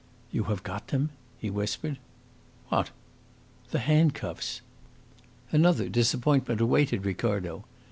[0.31, 1.99] "You have got them?" he whispered.
[2.69, 2.89] "What?"
[3.69, 4.61] "The handcuffs."
[5.51, 7.65] Another disappointment awaited Ricardo.